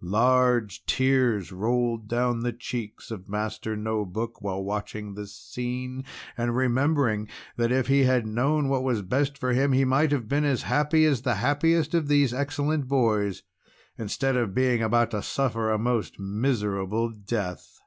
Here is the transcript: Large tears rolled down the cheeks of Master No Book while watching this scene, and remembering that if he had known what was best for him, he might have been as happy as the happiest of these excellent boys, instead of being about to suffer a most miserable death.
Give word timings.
Large 0.00 0.86
tears 0.86 1.50
rolled 1.50 2.06
down 2.06 2.42
the 2.44 2.52
cheeks 2.52 3.10
of 3.10 3.28
Master 3.28 3.76
No 3.76 4.04
Book 4.04 4.40
while 4.40 4.62
watching 4.62 5.14
this 5.16 5.34
scene, 5.34 6.04
and 6.36 6.54
remembering 6.54 7.26
that 7.56 7.72
if 7.72 7.88
he 7.88 8.04
had 8.04 8.24
known 8.24 8.68
what 8.68 8.84
was 8.84 9.02
best 9.02 9.36
for 9.36 9.52
him, 9.52 9.72
he 9.72 9.84
might 9.84 10.12
have 10.12 10.28
been 10.28 10.44
as 10.44 10.62
happy 10.62 11.04
as 11.04 11.22
the 11.22 11.34
happiest 11.42 11.94
of 11.94 12.06
these 12.06 12.32
excellent 12.32 12.86
boys, 12.86 13.42
instead 13.96 14.36
of 14.36 14.54
being 14.54 14.84
about 14.84 15.10
to 15.10 15.20
suffer 15.20 15.68
a 15.68 15.78
most 15.80 16.20
miserable 16.20 17.08
death. 17.10 17.80